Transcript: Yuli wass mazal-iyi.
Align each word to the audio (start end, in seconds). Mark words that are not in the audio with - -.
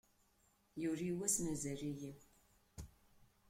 Yuli 0.81 1.09
wass 1.17 1.35
mazal-iyi. 1.43 2.11